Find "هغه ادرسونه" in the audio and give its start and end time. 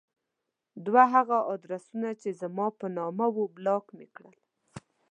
1.15-2.09